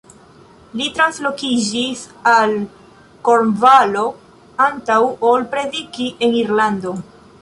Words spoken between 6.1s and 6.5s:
en